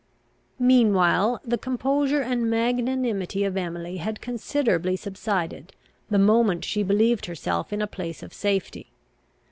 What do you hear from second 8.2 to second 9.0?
of safety.